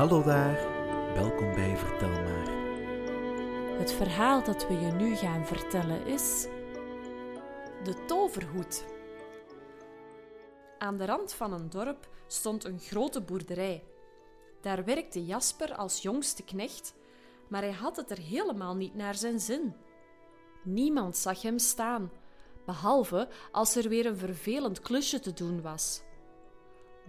Hallo 0.00 0.22
daar, 0.22 0.54
welkom 1.14 1.54
bij 1.54 1.76
Vertel 1.76 2.08
maar. 2.08 2.48
Het 3.78 3.92
verhaal 3.92 4.44
dat 4.44 4.68
we 4.68 4.74
je 4.74 4.92
nu 4.92 5.16
gaan 5.16 5.46
vertellen 5.46 6.06
is. 6.06 6.46
De 7.84 8.04
toverhoed. 8.06 8.84
Aan 10.78 10.96
de 10.96 11.04
rand 11.04 11.32
van 11.32 11.52
een 11.52 11.70
dorp 11.70 12.08
stond 12.26 12.64
een 12.64 12.78
grote 12.78 13.20
boerderij. 13.20 13.84
Daar 14.60 14.84
werkte 14.84 15.24
Jasper 15.24 15.74
als 15.74 16.02
jongste 16.02 16.42
knecht, 16.42 16.94
maar 17.48 17.62
hij 17.62 17.72
had 17.72 17.96
het 17.96 18.10
er 18.10 18.18
helemaal 18.18 18.76
niet 18.76 18.94
naar 18.94 19.14
zijn 19.14 19.40
zin. 19.40 19.74
Niemand 20.62 21.16
zag 21.16 21.42
hem 21.42 21.58
staan, 21.58 22.10
behalve 22.66 23.28
als 23.52 23.76
er 23.76 23.88
weer 23.88 24.06
een 24.06 24.16
vervelend 24.16 24.80
klusje 24.80 25.20
te 25.20 25.32
doen 25.32 25.62
was. 25.62 26.02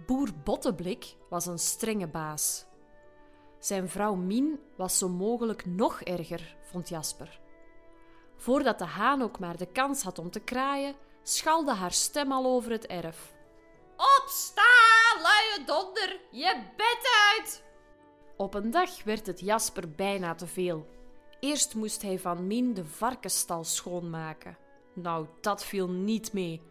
Boer 0.06 0.28
Botteblik 0.44 1.16
was 1.28 1.46
een 1.46 1.58
strenge 1.58 2.08
baas. 2.08 2.70
Zijn 3.62 3.88
vrouw 3.88 4.14
Mien 4.14 4.60
was 4.76 4.98
zo 4.98 5.08
mogelijk 5.08 5.66
nog 5.66 6.00
erger, 6.00 6.56
vond 6.62 6.88
Jasper. 6.88 7.40
Voordat 8.36 8.78
de 8.78 8.84
haan 8.84 9.22
ook 9.22 9.38
maar 9.38 9.56
de 9.56 9.66
kans 9.66 10.02
had 10.02 10.18
om 10.18 10.30
te 10.30 10.40
kraaien, 10.40 10.94
schalde 11.22 11.72
haar 11.72 11.92
stem 11.92 12.32
al 12.32 12.46
over 12.46 12.70
het 12.70 12.86
erf. 12.86 13.32
Opsta, 14.20 14.62
luie 15.16 15.66
donder, 15.66 16.20
je 16.30 16.62
bed 16.76 17.08
uit! 17.36 17.62
Op 18.36 18.54
een 18.54 18.70
dag 18.70 19.04
werd 19.04 19.26
het 19.26 19.40
Jasper 19.40 19.90
bijna 19.90 20.34
te 20.34 20.46
veel. 20.46 20.86
Eerst 21.40 21.74
moest 21.74 22.02
hij 22.02 22.18
van 22.18 22.46
Mien 22.46 22.74
de 22.74 22.84
varkenstal 22.84 23.64
schoonmaken. 23.64 24.58
Nou, 24.94 25.26
dat 25.40 25.64
viel 25.64 25.88
niet 25.88 26.32
mee. 26.32 26.62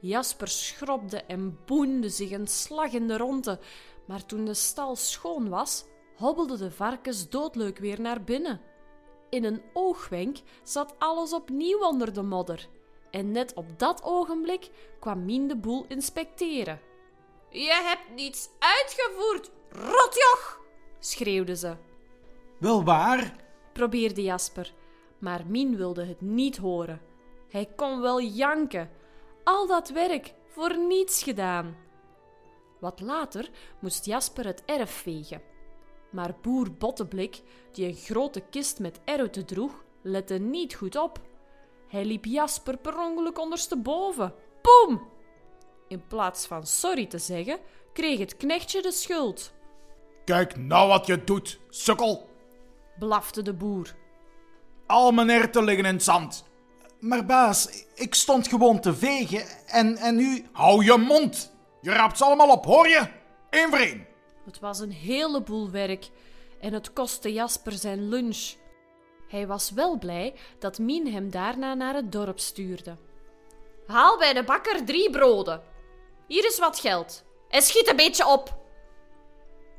Jasper 0.00 0.48
schrobde 0.48 1.22
en 1.22 1.58
boende 1.64 2.08
zich 2.08 2.30
een 2.30 2.48
slag 2.48 2.92
in 2.92 3.08
de 3.08 3.16
ronde, 3.16 3.58
maar 4.06 4.26
toen 4.26 4.44
de 4.44 4.54
stal 4.54 4.96
schoon 4.96 5.48
was, 5.48 5.84
hobbelden 6.16 6.58
de 6.58 6.70
varkens 6.70 7.28
doodleuk 7.28 7.78
weer 7.78 8.00
naar 8.00 8.22
binnen. 8.22 8.60
In 9.30 9.44
een 9.44 9.62
oogwenk 9.72 10.38
zat 10.62 10.94
alles 10.98 11.32
opnieuw 11.32 11.78
onder 11.78 12.12
de 12.12 12.22
modder. 12.22 12.68
En 13.10 13.30
net 13.30 13.54
op 13.54 13.78
dat 13.78 14.02
ogenblik 14.02 14.70
kwam 15.00 15.24
Mien 15.24 15.48
de 15.48 15.56
boel 15.56 15.84
inspecteren. 15.88 16.80
Je 17.50 17.82
hebt 17.84 18.14
niets 18.14 18.48
uitgevoerd, 18.58 19.50
rotjoch! 19.70 20.60
schreeuwde 20.98 21.56
ze. 21.56 21.76
Wel 22.58 22.84
waar? 22.84 23.36
probeerde 23.72 24.22
Jasper, 24.22 24.72
maar 25.18 25.46
Mien 25.46 25.76
wilde 25.76 26.04
het 26.04 26.20
niet 26.20 26.56
horen. 26.56 27.00
Hij 27.48 27.68
kon 27.76 28.00
wel 28.00 28.20
janken. 28.20 28.90
Al 29.44 29.66
dat 29.66 29.88
werk 29.88 30.34
voor 30.48 30.78
niets 30.78 31.22
gedaan. 31.22 31.76
Wat 32.80 33.00
later 33.00 33.50
moest 33.78 34.04
Jasper 34.04 34.46
het 34.46 34.62
erf 34.64 34.90
vegen. 34.90 35.42
Maar 36.14 36.34
boer 36.42 36.72
Botteblik, 36.72 37.42
die 37.72 37.86
een 37.86 37.94
grote 37.94 38.40
kist 38.40 38.78
met 38.78 39.00
eroten 39.04 39.46
droeg, 39.46 39.84
lette 40.02 40.34
niet 40.34 40.74
goed 40.74 40.96
op. 40.96 41.20
Hij 41.88 42.04
liep 42.04 42.24
Jasper 42.24 42.76
per 42.76 42.98
ongeluk 42.98 43.38
ondersteboven. 43.38 44.34
Boem! 44.62 45.02
In 45.88 46.06
plaats 46.06 46.46
van 46.46 46.66
sorry 46.66 47.06
te 47.06 47.18
zeggen, 47.18 47.58
kreeg 47.92 48.18
het 48.18 48.36
knechtje 48.36 48.82
de 48.82 48.92
schuld. 48.92 49.52
Kijk 50.24 50.56
nou 50.56 50.88
wat 50.88 51.06
je 51.06 51.24
doet, 51.24 51.60
sukkel. 51.68 52.28
Blafte 52.98 53.42
de 53.42 53.52
boer. 53.52 53.94
Al 54.86 55.12
mijn 55.12 55.30
erwten 55.30 55.64
liggen 55.64 55.84
in 55.84 55.94
het 55.94 56.02
zand. 56.02 56.44
Maar 57.00 57.26
baas, 57.26 57.84
ik 57.94 58.14
stond 58.14 58.48
gewoon 58.48 58.80
te 58.80 58.94
vegen 58.94 59.66
en, 59.66 59.96
en 59.96 60.18
u... 60.18 60.46
Hou 60.52 60.84
je 60.84 60.96
mond! 60.96 61.52
Je 61.80 61.90
raapt 61.90 62.18
ze 62.18 62.24
allemaal 62.24 62.50
op, 62.50 62.64
hoor 62.64 62.88
je? 62.88 63.08
Eén 63.50 63.68
voor 63.68 63.78
één. 63.78 64.12
Het 64.44 64.60
was 64.60 64.78
een 64.80 64.92
heleboel 64.92 65.70
werk 65.70 66.08
en 66.60 66.72
het 66.72 66.92
kostte 66.92 67.32
Jasper 67.32 67.72
zijn 67.72 68.08
lunch. 68.08 68.52
Hij 69.28 69.46
was 69.46 69.70
wel 69.70 69.98
blij 69.98 70.34
dat 70.58 70.78
Mien 70.78 71.12
hem 71.12 71.30
daarna 71.30 71.74
naar 71.74 71.94
het 71.94 72.12
dorp 72.12 72.38
stuurde. 72.38 72.96
Haal 73.86 74.18
bij 74.18 74.32
de 74.32 74.44
bakker 74.44 74.84
drie 74.84 75.10
broden. 75.10 75.62
Hier 76.26 76.44
is 76.44 76.58
wat 76.58 76.78
geld. 76.78 77.24
En 77.48 77.62
schiet 77.62 77.88
een 77.88 77.96
beetje 77.96 78.26
op. 78.26 78.62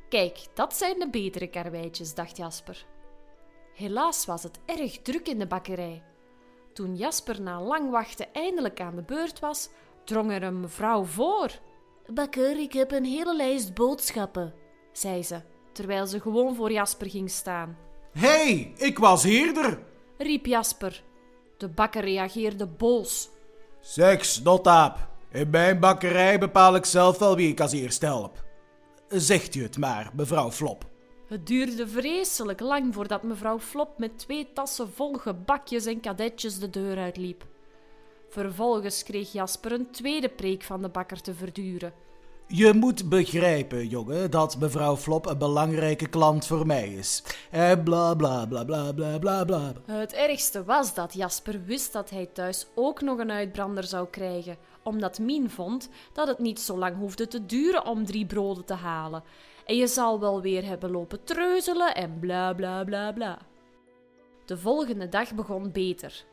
Kijk, 0.09 0.47
dat 0.53 0.75
zijn 0.75 0.99
de 0.99 1.09
betere 1.09 1.47
karweitjes, 1.47 2.13
dacht 2.13 2.37
Jasper. 2.37 2.85
Helaas 3.73 4.25
was 4.25 4.43
het 4.43 4.59
erg 4.65 5.01
druk 5.01 5.27
in 5.27 5.39
de 5.39 5.47
bakkerij. 5.47 6.03
Toen 6.73 6.95
Jasper 6.95 7.41
na 7.41 7.61
lang 7.61 7.89
wachten 7.89 8.33
eindelijk 8.33 8.81
aan 8.81 8.95
de 8.95 9.01
beurt 9.01 9.39
was, 9.39 9.69
drong 10.03 10.31
er 10.31 10.43
een 10.43 10.59
mevrouw 10.59 11.03
voor. 11.03 11.51
Bakker, 12.07 12.59
ik 12.59 12.73
heb 12.73 12.91
een 12.91 13.05
hele 13.05 13.35
lijst 13.35 13.73
boodschappen, 13.73 14.53
zei 14.91 15.23
ze, 15.23 15.41
terwijl 15.71 16.07
ze 16.07 16.19
gewoon 16.19 16.55
voor 16.55 16.71
Jasper 16.71 17.09
ging 17.09 17.29
staan. 17.29 17.77
Hé, 18.11 18.27
hey, 18.27 18.73
ik 18.77 18.97
was 18.97 19.23
eerder. 19.23 19.79
riep 20.17 20.45
Jasper. 20.45 21.03
De 21.57 21.67
bakker 21.67 22.03
reageerde 22.03 22.67
boos. 22.67 23.29
Zeg, 23.79 24.25
snotaap. 24.25 25.07
In 25.31 25.49
mijn 25.49 25.79
bakkerij 25.79 26.39
bepaal 26.39 26.75
ik 26.75 26.85
zelf 26.85 27.17
wel 27.17 27.35
wie 27.35 27.49
ik 27.49 27.59
als 27.59 27.71
eerste 27.71 28.05
help. 28.05 28.43
Zegt 29.07 29.55
u 29.55 29.63
het 29.63 29.77
maar, 29.77 30.11
mevrouw 30.13 30.51
Flop. 30.51 30.85
Het 31.27 31.47
duurde 31.47 31.87
vreselijk 31.87 32.59
lang 32.59 32.93
voordat 32.93 33.23
mevrouw 33.23 33.59
Flop 33.59 33.97
met 33.97 34.19
twee 34.19 34.53
tassen 34.53 34.93
vol 34.93 35.13
gebakjes 35.13 35.85
en 35.85 35.99
kadetjes 35.99 36.59
de 36.59 36.69
deur 36.69 36.97
uitliep. 36.97 37.45
Vervolgens 38.29 39.03
kreeg 39.03 39.31
Jasper 39.31 39.71
een 39.71 39.91
tweede 39.91 40.29
preek 40.29 40.63
van 40.63 40.81
de 40.81 40.89
bakker 40.89 41.21
te 41.21 41.33
verduren. 41.33 41.93
Je 42.47 42.73
moet 42.73 43.09
begrijpen, 43.09 43.87
jongen, 43.87 44.31
dat 44.31 44.59
mevrouw 44.59 44.95
Flop 44.95 45.25
een 45.25 45.37
belangrijke 45.37 46.09
klant 46.09 46.45
voor 46.45 46.65
mij 46.65 46.93
is. 46.93 47.23
En 47.51 47.83
bla 47.83 48.13
bla 48.13 48.45
bla 48.45 48.63
bla 48.63 48.91
bla 48.93 49.19
bla 49.19 49.43
bla. 49.43 49.73
Het 49.85 50.13
ergste 50.13 50.63
was 50.63 50.93
dat 50.93 51.13
Jasper 51.13 51.63
wist 51.63 51.93
dat 51.93 52.09
hij 52.09 52.25
thuis 52.25 52.67
ook 52.75 53.01
nog 53.01 53.19
een 53.19 53.31
uitbrander 53.31 53.83
zou 53.83 54.07
krijgen, 54.07 54.57
omdat 54.83 55.19
Mien 55.19 55.49
vond 55.49 55.89
dat 56.13 56.27
het 56.27 56.39
niet 56.39 56.59
zo 56.59 56.77
lang 56.77 56.97
hoefde 56.97 57.27
te 57.27 57.45
duren 57.45 57.85
om 57.85 58.05
drie 58.05 58.25
broden 58.25 58.65
te 58.65 58.73
halen. 58.73 59.23
En 59.65 59.75
je 59.75 59.87
zal 59.87 60.19
wel 60.19 60.41
weer 60.41 60.65
hebben 60.65 60.91
lopen 60.91 61.23
treuzelen 61.23 61.95
en 61.95 62.19
bla 62.19 62.53
bla 62.53 62.83
bla 62.83 63.11
bla. 63.11 63.37
De 64.45 64.57
volgende 64.57 65.09
dag 65.09 65.33
begon 65.33 65.71
beter. 65.71 66.25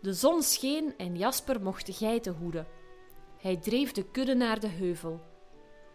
De 0.00 0.12
zon 0.12 0.42
scheen 0.42 0.94
en 0.96 1.16
Jasper 1.16 1.62
mocht 1.62 1.86
de 1.86 1.92
geiten 1.92 2.34
hoeden. 2.34 2.66
Hij 3.38 3.56
dreef 3.56 3.92
de 3.92 4.04
kudde 4.04 4.34
naar 4.34 4.60
de 4.60 4.68
heuvel. 4.68 5.20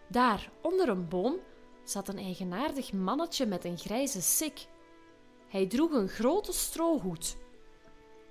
Daar, 0.09 0.51
onder 0.61 0.89
een 0.89 1.07
boom, 1.07 1.35
zat 1.83 2.07
een 2.07 2.17
eigenaardig 2.17 2.93
mannetje 2.93 3.45
met 3.45 3.65
een 3.65 3.77
grijze 3.77 4.21
sik. 4.21 4.67
Hij 5.47 5.67
droeg 5.67 5.91
een 5.91 6.09
grote 6.09 6.53
strohoed. 6.53 7.37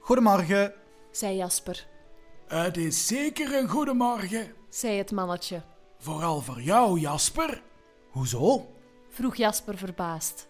Goedemorgen. 0.01 0.75
zei 1.11 1.37
Jasper. 1.37 1.89
Het 2.47 2.77
is 2.77 3.07
zeker 3.07 3.55
een 3.55 3.69
goedemorgen. 3.69 4.53
zei 4.69 4.97
het 4.99 5.11
mannetje. 5.11 5.63
Vooral 5.99 6.41
voor 6.41 6.61
jou, 6.61 6.99
Jasper. 7.01 7.63
Hoezo? 8.11 8.67
vroeg 9.09 9.37
Jasper 9.37 9.79
verbaasd. 9.79 10.49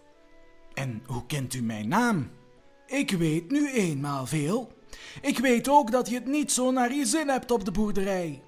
En 0.73 1.03
hoe 1.05 1.25
kent 1.25 1.53
u 1.53 1.61
mijn 1.61 1.87
naam? 1.87 2.31
Ik 2.85 3.11
weet 3.11 3.51
nu 3.51 3.71
eenmaal 3.71 4.25
veel. 4.25 4.71
Ik 5.21 5.39
weet 5.39 5.69
ook 5.69 5.91
dat 5.91 6.09
je 6.09 6.15
het 6.15 6.25
niet 6.25 6.51
zo 6.51 6.71
naar 6.71 6.93
je 6.93 7.05
zin 7.05 7.29
hebt 7.29 7.51
op 7.51 7.65
de 7.65 7.71
boerderij. 7.71 8.41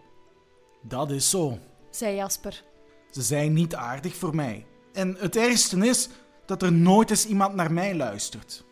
Dat 0.82 1.12
is 1.12 1.30
zo, 1.30 1.58
zei 1.90 2.16
Jasper. 2.16 2.64
Ze 3.12 3.22
zijn 3.22 3.54
niet 3.54 3.76
aardig 3.76 4.16
voor 4.16 4.36
mij. 4.36 4.66
En 4.94 5.16
het 5.20 5.36
ergste 5.36 5.88
is 5.88 6.10
dat 6.46 6.62
er 6.62 6.72
nooit 6.72 7.10
eens 7.10 7.26
iemand 7.26 7.56
naar 7.56 7.74
mij 7.74 7.96
luistert. 7.96 8.64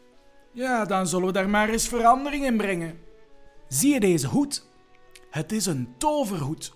Ja, 0.52 0.86
dan 0.86 1.08
zullen 1.08 1.25
we 1.25 1.34
daar 1.34 1.50
maar 1.50 1.70
eens 1.70 1.88
verandering 1.88 2.46
in 2.46 2.58
brengen. 2.58 3.00
Zie 3.68 3.94
je 3.94 4.00
deze 4.00 4.28
hoed? 4.28 4.66
Het 5.30 5.52
is 5.52 5.66
een 5.66 5.94
toverhoed. 5.98 6.74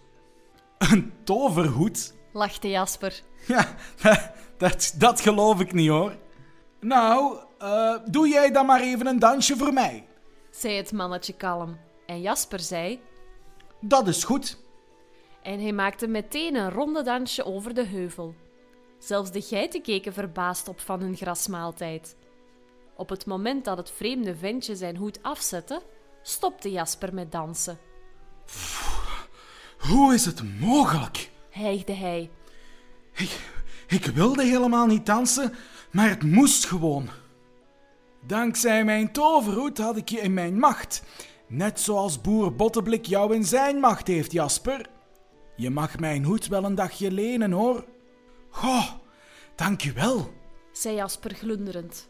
Een 0.77 1.13
toverhoed? 1.23 2.13
lachte 2.37 2.69
Jasper. 2.69 3.21
Ja, 3.47 3.75
dat, 4.57 4.93
dat 4.97 5.21
geloof 5.21 5.59
ik 5.59 5.73
niet 5.73 5.89
hoor. 5.89 6.15
Nou, 6.79 7.37
uh, 7.61 7.95
doe 8.05 8.27
jij 8.27 8.51
dan 8.51 8.65
maar 8.65 8.81
even 8.81 9.07
een 9.07 9.19
dansje 9.19 9.57
voor 9.57 9.73
mij, 9.73 10.07
zei 10.57 10.75
het 10.75 10.91
mannetje 10.91 11.33
kalm. 11.33 11.77
En 12.05 12.21
Jasper 12.21 12.59
zei: 12.59 12.99
Dat 13.79 14.07
is 14.07 14.23
goed. 14.23 14.57
En 15.43 15.59
hij 15.59 15.73
maakte 15.73 16.07
meteen 16.07 16.55
een 16.55 16.71
ronde 16.71 17.03
dansje 17.03 17.45
over 17.45 17.73
de 17.73 17.85
heuvel. 17.85 18.35
Zelfs 18.99 19.31
de 19.31 19.41
geiten 19.41 19.81
keken 19.81 20.13
verbaasd 20.13 20.67
op 20.67 20.79
van 20.79 20.99
hun 20.99 21.15
grasmaaltijd. 21.15 22.15
Op 22.95 23.09
het 23.09 23.25
moment 23.25 23.65
dat 23.65 23.77
het 23.77 23.91
vreemde 23.91 24.35
ventje 24.35 24.75
zijn 24.75 24.95
hoed 24.95 25.19
afzette, 25.21 25.81
stopte 26.21 26.71
Jasper 26.71 27.13
met 27.13 27.31
dansen. 27.31 27.77
Hoe 29.77 30.13
is 30.13 30.25
het 30.25 30.59
mogelijk? 30.59 31.29
hijgde 31.49 31.93
hij. 31.93 32.29
Ik, 33.13 33.39
ik 33.87 34.05
wilde 34.05 34.43
helemaal 34.43 34.85
niet 34.85 35.05
dansen, 35.05 35.55
maar 35.91 36.09
het 36.09 36.23
moest 36.23 36.65
gewoon. 36.65 37.09
Dankzij 38.27 38.83
mijn 38.83 39.11
toverhoed 39.11 39.77
had 39.77 39.97
ik 39.97 40.09
je 40.09 40.19
in 40.19 40.33
mijn 40.33 40.59
macht. 40.59 41.03
Net 41.47 41.79
zoals 41.79 42.21
boer 42.21 42.55
Botteblik 42.55 43.05
jou 43.05 43.35
in 43.35 43.43
zijn 43.43 43.79
macht 43.79 44.07
heeft, 44.07 44.31
Jasper. 44.31 44.85
Je 45.55 45.69
mag 45.69 45.99
mijn 45.99 46.23
hoed 46.23 46.47
wel 46.47 46.63
een 46.63 46.75
dagje 46.75 47.11
lenen, 47.11 47.51
hoor. 47.51 47.85
Goh, 48.49 48.91
Dank 49.55 49.81
wel. 49.83 50.29
zei 50.71 50.95
Jasper 50.95 51.33
glunderend. 51.35 52.09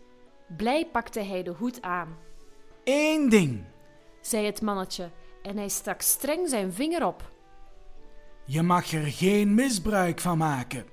Blij 0.58 0.88
pakte 0.92 1.20
hij 1.20 1.44
de 1.44 1.52
hoed 1.52 1.82
aan, 1.82 2.18
Eén 2.84 3.30
ding. 3.30 3.64
zei 4.22 4.46
het 4.46 4.62
mannetje 4.62 5.12
en 5.44 5.58
hij 5.58 5.70
stak 5.70 6.02
streng 6.02 6.50
zijn 6.50 6.74
vinger 6.74 7.06
op. 7.06 7.32
Je 8.46 8.62
mag 8.62 8.92
er 8.92 9.06
geen 9.06 9.54
misbruik 9.56 10.20
van 10.20 10.38
maken, 10.38 10.86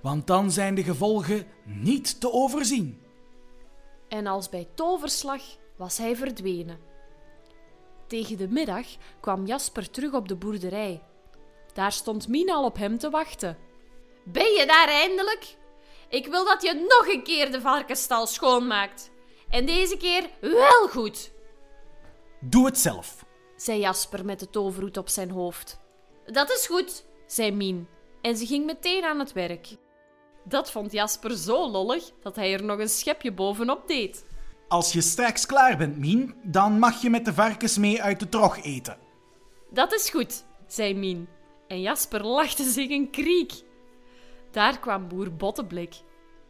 want 0.00 0.26
dan 0.26 0.50
zijn 0.50 0.74
de 0.74 0.84
gevolgen 0.84 1.46
niet 1.64 2.20
te 2.20 2.32
overzien. 2.32 2.98
En 4.10 4.26
als 4.26 4.48
bij 4.48 4.68
toverslag 4.74 5.42
was 5.76 5.98
hij 5.98 6.16
verdwenen. 6.16 6.80
Tegen 8.06 8.36
de 8.36 8.48
middag 8.48 8.86
kwam 9.20 9.46
Jasper 9.46 9.90
terug 9.90 10.12
op 10.12 10.28
de 10.28 10.36
boerderij. 10.36 11.02
Daar 11.72 11.92
stond 11.92 12.28
Mien 12.28 12.50
al 12.50 12.64
op 12.64 12.76
hem 12.76 12.98
te 12.98 13.10
wachten. 13.10 13.58
Ben 14.24 14.52
je 14.52 14.66
daar 14.66 14.88
eindelijk? 14.88 15.56
Ik 16.08 16.26
wil 16.26 16.44
dat 16.44 16.62
je 16.62 16.86
nog 16.88 17.14
een 17.14 17.22
keer 17.22 17.52
de 17.52 17.60
varkenstal 17.60 18.26
schoonmaakt. 18.26 19.10
En 19.48 19.66
deze 19.66 19.96
keer 19.96 20.30
wel 20.40 20.88
goed. 20.88 21.32
Doe 22.40 22.66
het 22.66 22.78
zelf. 22.78 23.24
zei 23.56 23.80
Jasper 23.80 24.24
met 24.24 24.40
de 24.40 24.50
toverhoed 24.50 24.96
op 24.96 25.08
zijn 25.08 25.30
hoofd. 25.30 25.80
Dat 26.26 26.50
is 26.50 26.66
goed. 26.66 27.04
zei 27.26 27.52
Mien 27.52 27.88
en 28.22 28.36
ze 28.36 28.46
ging 28.46 28.66
meteen 28.66 29.04
aan 29.04 29.18
het 29.18 29.32
werk. 29.32 29.68
Dat 30.44 30.70
vond 30.70 30.92
Jasper 30.92 31.36
zo 31.36 31.70
lollig 31.70 32.10
dat 32.22 32.36
hij 32.36 32.52
er 32.52 32.64
nog 32.64 32.78
een 32.78 32.88
schepje 32.88 33.32
bovenop 33.32 33.88
deed. 33.88 34.24
Als 34.68 34.92
je 34.92 35.00
straks 35.00 35.46
klaar 35.46 35.76
bent, 35.76 35.96
Mien, 35.96 36.34
dan 36.42 36.78
mag 36.78 37.02
je 37.02 37.10
met 37.10 37.24
de 37.24 37.34
varkens 37.34 37.78
mee 37.78 38.02
uit 38.02 38.20
de 38.20 38.28
trog 38.28 38.62
eten. 38.62 38.96
Dat 39.70 39.92
is 39.92 40.10
goed, 40.10 40.44
zei 40.66 40.94
Mien. 40.94 41.28
En 41.68 41.80
Jasper 41.80 42.26
lachte 42.26 42.70
zich 42.70 42.90
een 42.90 43.10
kriek. 43.10 43.52
Daar 44.50 44.78
kwam 44.78 45.08
boer 45.08 45.34
Botteblik. 45.34 45.94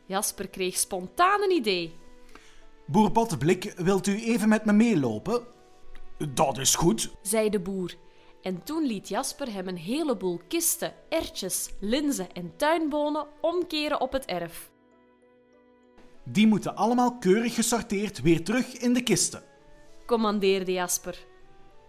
Jasper 0.06 0.48
kreeg 0.48 0.76
spontaan 0.76 1.42
een 1.42 1.50
idee. 1.50 1.98
Boer 2.86 3.12
Botteblik, 3.12 3.72
wilt 3.76 4.06
u 4.06 4.22
even 4.24 4.48
met 4.48 4.64
me 4.64 4.72
meelopen? 4.72 5.42
Dat 6.34 6.58
is 6.58 6.74
goed. 6.74 7.10
zei 7.22 7.50
de 7.50 7.60
boer. 7.60 7.94
En 8.42 8.62
toen 8.62 8.86
liet 8.86 9.08
Jasper 9.08 9.52
hem 9.52 9.68
een 9.68 9.76
heleboel 9.76 10.40
kisten, 10.48 10.94
ertjes, 11.08 11.70
linzen 11.80 12.32
en 12.32 12.52
tuinbonen 12.56 13.26
omkeren 13.40 14.00
op 14.00 14.12
het 14.12 14.24
erf. 14.24 14.70
Die 16.24 16.46
moeten 16.46 16.76
allemaal 16.76 17.18
keurig 17.18 17.54
gesorteerd 17.54 18.20
weer 18.20 18.44
terug 18.44 18.72
in 18.72 18.92
de 18.92 19.02
kisten. 19.02 19.42
commandeerde 20.06 20.72
Jasper. 20.72 21.18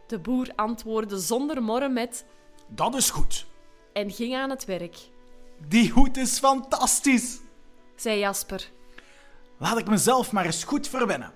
De 0.08 0.20
boer 0.20 0.48
antwoordde 0.56 1.20
zonder 1.20 1.64
morren 1.64 1.94
met 1.94 2.26
Dat 2.68 2.96
is 2.96 3.10
goed. 3.10 3.46
en 3.94 4.12
ging 4.12 4.36
aan 4.36 4.50
het 4.50 4.66
werk. 4.66 4.98
Die 5.68 5.92
hoed 5.92 6.18
is 6.18 6.40
fantastisch. 6.40 7.40
Zei 7.96 8.20
Jasper. 8.20 8.72
Laat 9.58 9.78
ik 9.78 9.88
mezelf 9.90 10.32
maar 10.32 10.46
eens 10.46 10.64
goed 10.64 10.88
verwennen. 10.88 11.34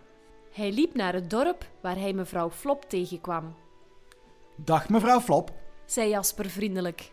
Hij 0.51 0.71
liep 0.71 0.95
naar 0.95 1.13
het 1.13 1.29
dorp 1.29 1.65
waar 1.81 1.95
hij 1.99 2.13
mevrouw 2.13 2.49
Flop 2.49 2.89
tegenkwam. 2.89 3.55
Dag 4.55 4.89
mevrouw 4.89 5.19
Flop, 5.19 5.51
Zei 5.85 6.09
Jasper 6.09 6.49
vriendelijk. 6.49 7.09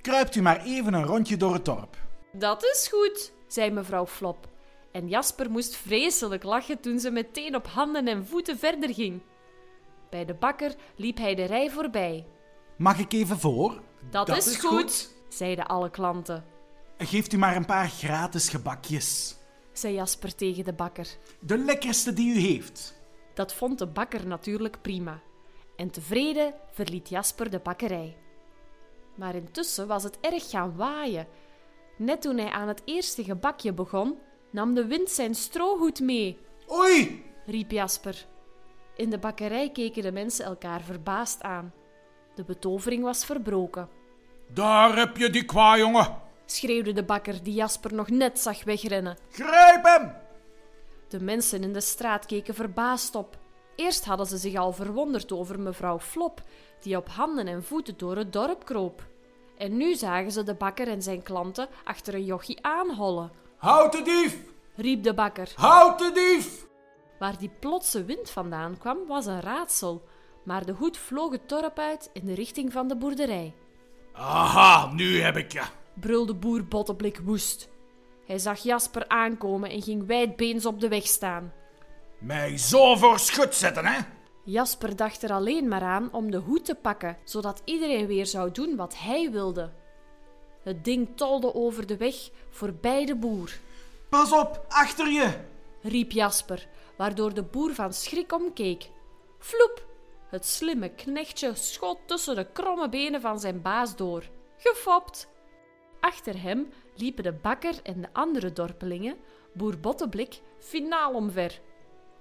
kruipt 0.00 0.34
u 0.34 0.42
maar 0.42 0.64
even 0.64 0.94
een 0.94 1.04
rondje 1.04 1.36
door 1.36 1.52
het 1.52 1.64
dorp. 1.64 1.96
Dat 2.32 2.62
is 2.64 2.88
goed, 2.92 3.32
zei 3.46 3.70
mevrouw 3.70 4.06
Flop. 4.06 4.48
En 4.92 5.08
Jasper 5.08 5.50
moest 5.50 5.76
vreselijk 5.76 6.42
lachen 6.42 6.80
toen 6.80 6.98
ze 6.98 7.10
meteen 7.10 7.54
op 7.54 7.66
handen 7.66 8.08
en 8.08 8.26
voeten 8.26 8.58
verder 8.58 8.94
ging. 8.94 9.20
Bij 10.10 10.24
de 10.24 10.34
bakker 10.34 10.74
liep 10.96 11.16
hij 11.18 11.34
de 11.34 11.44
rij 11.44 11.70
voorbij. 11.70 12.26
Mag 12.76 12.98
ik 12.98 13.12
even 13.12 13.38
voor? 13.38 13.80
Dat, 14.10 14.36
is, 14.36 14.56
goed, 14.56 15.14
zeiden 15.28 15.66
alle 15.66 15.90
klanten. 15.90 16.44
Geeft 16.98 17.32
u 17.32 17.38
maar 17.38 17.56
een 17.56 17.66
paar 17.66 17.88
gratis 17.88 18.48
gebakjes. 18.48 19.36
Zei 19.72 19.94
Jasper 19.94 20.34
tegen 20.34 20.64
de 20.64 20.72
bakker. 20.72 21.08
De 21.40 21.58
lekkerste 21.58 22.12
die 22.12 22.34
u 22.34 22.38
heeft. 22.38 22.94
Dat 23.34 23.54
vond 23.54 23.78
de 23.78 23.86
bakker 23.86 24.26
natuurlijk 24.26 24.82
prima. 24.82 25.20
En 25.78 25.90
tevreden 25.90 26.54
verliet 26.70 27.08
Jasper 27.08 27.50
de 27.50 27.58
bakkerij. 27.58 28.16
Maar 29.14 29.34
intussen 29.34 29.86
was 29.86 30.02
het 30.02 30.18
erg 30.20 30.50
gaan 30.50 30.76
waaien. 30.76 31.26
Net 31.96 32.22
toen 32.22 32.36
hij 32.38 32.50
aan 32.50 32.68
het 32.68 32.82
eerste 32.84 33.24
gebakje 33.24 33.72
begon, 33.72 34.18
nam 34.50 34.74
de 34.74 34.86
wind 34.86 35.10
zijn 35.10 35.34
strohoed 35.34 36.00
mee, 36.00 36.38
Oei! 36.72 37.24
riep 37.46 37.70
Jasper. 37.70 38.26
In 38.96 39.10
de 39.10 39.18
bakkerij 39.18 39.70
keken 39.70 40.02
de 40.02 40.12
mensen 40.12 40.44
elkaar 40.44 40.80
verbaasd 40.80 41.42
aan. 41.42 41.72
De 42.34 42.44
betovering 42.44 43.02
was 43.02 43.24
verbroken, 43.24 43.88
Daar 44.52 44.96
heb 44.96 45.16
je 45.16 45.30
die 45.30 45.44
kwajongen. 45.44 46.16
schreeuwde 46.46 46.92
de 46.92 47.04
bakker 47.04 47.42
die 47.42 47.54
Jasper 47.54 47.94
nog 47.94 48.08
net 48.08 48.38
zag 48.38 48.64
wegrennen. 48.64 49.16
Grijp 49.30 49.84
hem! 49.84 50.12
De 51.08 51.20
mensen 51.20 51.62
in 51.62 51.72
de 51.72 51.80
straat 51.80 52.26
keken 52.26 52.54
verbaasd 52.54 53.14
op. 53.14 53.38
Eerst 53.78 54.04
hadden 54.04 54.26
ze 54.26 54.36
zich 54.36 54.54
al 54.54 54.72
verwonderd 54.72 55.32
over 55.32 55.60
mevrouw 55.60 55.98
Flop, 55.98 56.42
die 56.80 56.96
op 56.96 57.08
handen 57.08 57.46
en 57.46 57.64
voeten 57.64 57.94
door 57.96 58.16
het 58.16 58.32
dorp 58.32 58.64
kroop. 58.64 59.06
En 59.58 59.76
nu 59.76 59.94
zagen 59.94 60.32
ze 60.32 60.42
de 60.42 60.54
bakker 60.54 60.88
en 60.88 61.02
zijn 61.02 61.22
klanten 61.22 61.68
achter 61.84 62.14
een 62.14 62.24
jochie 62.24 62.64
aanhollen. 62.64 63.30
Houd 63.56 63.92
de 63.92 64.02
dief! 64.02 64.36
Riep 64.74 65.02
de 65.02 65.14
bakker. 65.14 65.52
Houd 65.54 65.98
de 65.98 66.10
dief! 66.12 66.66
Waar 67.18 67.38
die 67.38 67.50
plotse 67.60 68.04
wind 68.04 68.30
vandaan 68.30 68.78
kwam, 68.78 68.98
was 69.06 69.26
een 69.26 69.40
raadsel. 69.40 70.02
Maar 70.42 70.66
de 70.66 70.72
hoed 70.72 70.96
vloog 70.96 71.32
het 71.32 71.48
dorp 71.48 71.78
uit 71.78 72.10
in 72.12 72.26
de 72.26 72.34
richting 72.34 72.72
van 72.72 72.88
de 72.88 72.96
boerderij. 72.96 73.54
Aha, 74.12 74.92
nu 74.92 75.20
heb 75.20 75.36
ik 75.36 75.52
je. 75.52 75.62
Brulde 75.94 76.34
boer 76.34 76.64
Botteblik 76.64 77.20
woest. 77.24 77.68
Hij 78.26 78.38
zag 78.38 78.58
Jasper 78.58 79.08
aankomen 79.08 79.70
en 79.70 79.82
ging 79.82 80.06
wijdbeens 80.06 80.66
op 80.66 80.80
de 80.80 80.88
weg 80.88 81.06
staan. 81.06 81.52
Mij 82.18 82.58
zo 82.58 82.96
voor 82.96 83.18
schut 83.18 83.54
zetten, 83.54 83.86
hè? 83.86 83.98
Jasper 84.44 84.96
dacht 84.96 85.22
er 85.22 85.32
alleen 85.32 85.68
maar 85.68 85.82
aan 85.82 86.12
om 86.12 86.30
de 86.30 86.36
hoed 86.36 86.64
te 86.64 86.74
pakken, 86.74 87.16
zodat 87.24 87.62
iedereen 87.64 88.06
weer 88.06 88.26
zou 88.26 88.50
doen 88.50 88.76
wat 88.76 88.98
hij 88.98 89.30
wilde. 89.30 89.72
Het 90.62 90.84
ding 90.84 91.08
tolde 91.14 91.54
over 91.54 91.86
de 91.86 91.96
weg 91.96 92.14
voorbij 92.50 93.04
de 93.06 93.16
boer, 93.16 93.58
Pas 94.08 94.32
op, 94.32 94.64
achter 94.68 95.10
je! 95.10 95.40
riep 95.82 96.10
Jasper, 96.10 96.68
waardoor 96.96 97.34
de 97.34 97.42
boer 97.42 97.74
van 97.74 97.92
schrik 97.92 98.32
omkeek. 98.32 98.90
Vloep! 99.38 99.86
Het 100.30 100.46
slimme 100.46 100.88
knechtje 100.88 101.54
schoot 101.54 101.98
tussen 102.06 102.36
de 102.36 102.46
kromme 102.52 102.88
benen 102.88 103.20
van 103.20 103.40
zijn 103.40 103.62
baas 103.62 103.96
door. 103.96 104.24
Gefopt! 104.56 105.28
Achter 106.00 106.42
hem 106.42 106.72
liepen 106.94 107.22
de 107.22 107.32
bakker 107.32 107.74
en 107.82 108.00
de 108.00 108.08
andere 108.12 108.52
dorpelingen, 108.52 109.16
boer 109.52 109.78
Botteblik, 109.78 110.40
finaal 110.58 111.14
omver. 111.14 111.60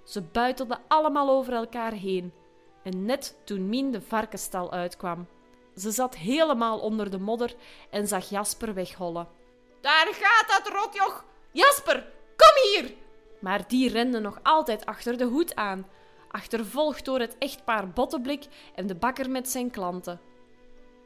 Ze 0.07 0.21
buitelden 0.21 0.79
allemaal 0.87 1.29
over 1.29 1.53
elkaar 1.53 1.91
heen. 1.91 2.33
En 2.83 3.05
net 3.05 3.37
toen 3.43 3.69
Mien 3.69 3.91
de 3.91 4.01
varkenstal 4.01 4.71
uitkwam. 4.71 5.27
Ze 5.75 5.91
zat 5.91 6.15
helemaal 6.15 6.79
onder 6.79 7.09
de 7.09 7.19
modder 7.19 7.55
en 7.89 8.07
zag 8.07 8.29
Jasper 8.29 8.73
weghollen. 8.73 9.27
Daar 9.81 10.07
gaat 10.11 10.47
dat 10.47 10.73
rotjoch. 10.73 11.25
Jasper, 11.51 12.11
kom 12.35 12.71
hier. 12.71 12.93
Maar 13.39 13.67
die 13.67 13.89
rende 13.89 14.19
nog 14.19 14.39
altijd 14.43 14.85
achter 14.85 15.17
de 15.17 15.23
hoed 15.23 15.55
aan, 15.55 15.87
achtervolgd 16.31 17.05
door 17.05 17.19
het 17.19 17.35
echtpaar 17.37 17.89
Botteblik 17.89 18.45
en 18.75 18.87
de 18.87 18.95
bakker 18.95 19.29
met 19.29 19.49
zijn 19.49 19.71
klanten. 19.71 20.21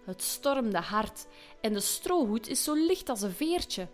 Het 0.05 0.21
stormde 0.21 0.79
hard 0.79 1.27
en 1.61 1.73
de 1.73 1.79
strohoed 1.79 2.47
is 2.47 2.63
zo 2.63 2.73
licht 2.73 3.09
als 3.09 3.21
een 3.21 3.33
veertje. 3.33 3.87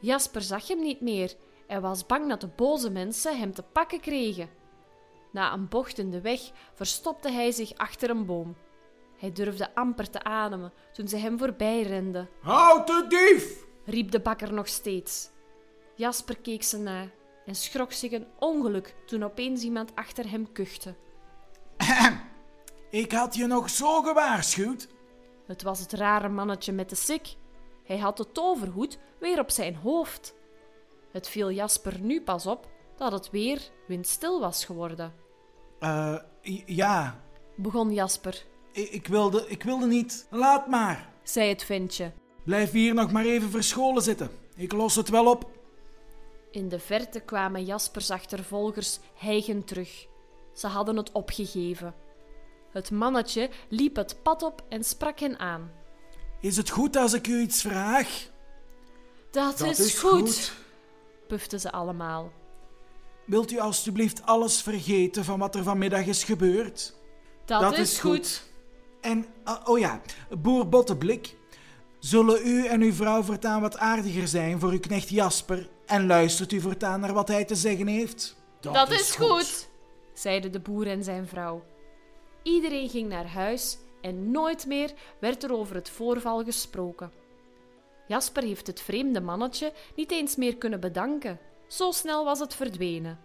Jasper 0.00 0.42
zag 0.42 0.68
hem 0.68 0.80
niet 0.80 1.00
meer 1.00 1.34
en 1.68 1.80
was 1.80 2.06
bang 2.06 2.28
dat 2.28 2.40
de 2.40 2.48
boze 2.56 2.90
mensen 2.90 3.38
hem 3.38 3.54
te 3.54 3.62
pakken 3.62 4.00
kregen. 4.00 4.50
Na 5.32 5.52
een 5.52 5.68
bocht 5.68 5.98
in 5.98 6.10
de 6.10 6.20
weg 6.20 6.40
verstopte 6.74 7.30
hij 7.30 7.50
zich 7.50 7.74
achter 7.74 8.10
een 8.10 8.26
boom. 8.26 8.56
Hij 9.18 9.32
durfde 9.32 9.74
amper 9.74 10.10
te 10.10 10.22
ademen 10.22 10.72
toen 10.92 11.08
ze 11.08 11.16
hem 11.16 11.38
voorbij 11.38 11.82
renden 11.82 12.28
Houd 12.40 12.86
de 12.86 13.04
dief! 13.08 13.66
riep 13.84 14.10
de 14.10 14.20
bakker 14.20 14.52
nog 14.52 14.68
steeds. 14.68 15.30
Jasper 15.94 16.38
keek 16.38 16.62
ze 16.62 16.78
na 16.78 17.08
en 17.46 17.54
schrok 17.54 17.92
zich 17.92 18.12
een 18.12 18.26
ongeluk 18.38 18.94
toen 19.06 19.24
opeens 19.24 19.62
iemand 19.62 19.94
achter 19.94 20.30
hem 20.30 20.52
kuchte. 20.52 20.94
Ik 22.90 23.12
had 23.12 23.34
je 23.34 23.46
nog 23.46 23.70
zo 23.70 24.02
gewaarschuwd. 24.02 24.88
Het 25.46 25.62
was 25.62 25.80
het 25.80 25.92
rare 25.92 26.28
mannetje 26.28 26.72
met 26.72 26.88
de 26.88 26.96
sik. 26.96 27.34
Hij 27.84 27.98
had 27.98 28.16
de 28.16 28.32
toverhoed 28.32 28.98
weer 29.20 29.38
op 29.38 29.50
zijn 29.50 29.76
hoofd. 29.76 30.34
Het 31.12 31.28
viel 31.28 31.50
Jasper 31.50 32.00
nu 32.00 32.22
pas 32.22 32.46
op 32.46 32.68
dat 32.96 33.12
het 33.12 33.30
weer 33.30 33.70
windstil 33.86 34.40
was 34.40 34.64
geworden. 34.64 35.12
Eh, 35.78 36.18
ja, 36.66 37.20
Begon 37.56 37.92
Jasper, 37.92 38.44
ik, 38.72 38.90
ik, 38.90 39.06
wilde, 39.06 39.44
ik 39.48 39.62
wilde 39.62 39.86
niet. 39.86 40.26
Laat 40.30 40.66
maar. 40.66 41.08
zei 41.22 41.48
het 41.48 41.64
ventje. 41.64 42.12
Blijf 42.44 42.70
hier 42.70 42.94
nog 42.94 43.12
maar 43.12 43.24
even 43.24 43.50
verscholen 43.50 44.02
zitten. 44.02 44.30
Ik 44.56 44.72
los 44.72 44.96
het 44.96 45.08
wel 45.08 45.30
op. 45.30 45.50
In 46.50 46.68
de 46.68 46.78
verte 46.78 47.20
kwamen 47.20 47.64
Jaspers 47.64 48.10
achtervolgers 48.10 48.98
hijgend 49.14 49.66
terug. 49.66 50.06
Ze 50.54 50.66
hadden 50.66 50.96
het 50.96 51.12
opgegeven. 51.12 51.94
Het 52.70 52.90
mannetje 52.90 53.50
liep 53.68 53.96
het 53.96 54.22
pad 54.22 54.42
op 54.42 54.64
en 54.68 54.84
sprak 54.84 55.18
hen 55.18 55.38
aan. 55.38 55.70
Is 56.40 56.56
het 56.56 56.70
goed 56.70 56.96
als 56.96 57.12
ik 57.12 57.26
u 57.26 57.40
iets 57.40 57.60
vraag? 57.60 58.28
Dat, 59.30 59.60
is, 59.60 59.98
goed, 59.98 60.52
puften 61.28 61.60
ze 61.60 61.72
allemaal. 61.72 62.32
Wilt 63.26 63.52
u 63.52 63.58
alstublieft 63.58 64.22
alles 64.22 64.62
vergeten 64.62 65.24
van 65.24 65.38
wat 65.38 65.54
er 65.54 65.62
vanmiddag 65.62 66.06
is 66.06 66.24
gebeurd? 66.24 66.94
Dat, 67.44 67.78
is, 67.78 67.98
goed. 67.98 68.44
En, 69.00 69.26
ah, 69.44 69.68
oh 69.68 69.78
ja, 69.78 70.00
boer 70.38 70.68
Botteblik. 70.68 71.36
Zullen 71.98 72.46
u 72.46 72.66
en 72.66 72.80
uw 72.80 72.92
vrouw 72.92 73.22
voortaan 73.22 73.60
wat 73.60 73.76
aardiger 73.76 74.28
zijn 74.28 74.60
voor 74.60 74.70
uw 74.70 74.80
knecht 74.80 75.08
Jasper 75.08 75.68
en 75.86 76.06
luistert 76.06 76.52
u 76.52 76.60
voortaan 76.60 77.00
naar 77.00 77.12
wat 77.12 77.28
hij 77.28 77.44
te 77.44 77.54
zeggen 77.54 77.86
heeft? 77.86 78.36
Dat, 78.60 78.90
is 78.90 79.16
goed. 79.16 79.68
zeiden 80.14 80.52
de 80.52 80.60
boer 80.60 80.86
en 80.86 81.04
zijn 81.04 81.26
vrouw. 81.26 81.64
Iedereen 82.42 82.88
ging 82.88 83.08
naar 83.08 83.26
huis 83.26 83.78
en 84.00 84.30
nooit 84.30 84.66
meer 84.66 84.92
werd 85.20 85.42
er 85.42 85.52
over 85.52 85.74
het 85.74 85.90
voorval 85.90 86.44
gesproken. 86.44 87.12
Jasper 88.08 88.42
heeft 88.42 88.66
het 88.66 88.80
vreemde 88.80 89.20
mannetje 89.20 89.72
niet 89.94 90.10
eens 90.10 90.36
meer 90.36 90.56
kunnen 90.56 90.80
bedanken. 90.80 91.38
Zo 91.66 91.90
snel 91.90 92.24
was 92.24 92.38
het 92.38 92.54
verdwenen. 92.54 93.18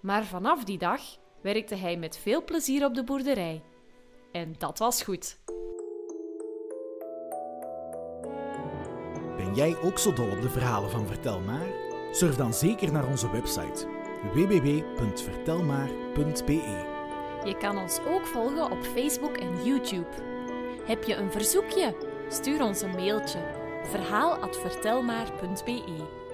Maar 0.00 0.24
vanaf 0.24 0.64
die 0.64 0.78
dag 0.78 1.00
werkte 1.40 1.74
hij 1.74 1.96
met 1.96 2.18
veel 2.18 2.44
plezier 2.44 2.84
op 2.84 2.94
de 2.94 3.04
boerderij. 3.04 3.62
En 4.32 4.54
dat 4.58 4.78
was 4.78 5.02
goed. 5.02 5.38
Ben 9.36 9.54
jij 9.54 9.76
ook 9.82 9.98
zo 9.98 10.12
dol 10.12 10.30
op 10.30 10.42
de 10.42 10.50
verhalen 10.50 10.90
van 10.90 11.06
Vertel 11.06 11.40
Maar? 11.40 11.66
Surf 12.12 12.36
dan 12.36 12.54
zeker 12.54 12.92
naar 12.92 13.08
onze 13.08 13.30
website 13.30 13.86
www.vertelmaar.be. 14.32 16.96
Je 17.44 17.56
kan 17.56 17.78
ons 17.78 18.00
ook 18.00 18.26
volgen 18.26 18.70
op 18.70 18.82
Facebook 18.82 19.36
en 19.36 19.64
YouTube. 19.64 20.08
Heb 20.84 21.04
je 21.04 21.14
een 21.14 21.32
verzoekje? 21.32 21.94
Stuur 22.28 22.62
ons 22.62 22.82
een 22.82 22.90
mailtje 22.90 23.57
verhaal@vertelmaar.be. 23.90 26.27